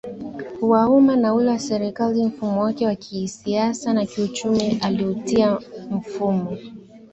wa 0.71 0.81
umma 0.97 1.13
na 1.21 1.29
ule 1.35 1.49
wa 1.49 1.59
serikali 1.59 2.25
Mfumo 2.25 2.61
wake 2.63 2.85
wa 2.87 2.95
kisiasa 2.95 3.93
na 3.93 4.05
kiuchumi 4.05 4.79
aliuita 4.81 5.59
mfumo 5.91 6.57